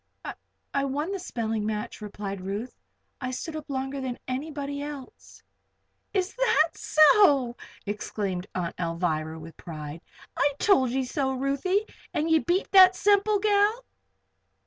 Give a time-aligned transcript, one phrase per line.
[0.73, 2.75] "I won the spelling match," replied Ruth.
[3.21, 5.43] "I stood up longer than anybody else."
[6.11, 10.01] "Is that so!" exclaimed Aunt Alvirah, with pride.
[10.35, 11.85] "I told ye so, Ruthie.
[12.15, 13.85] And ye beat that Semple gal?"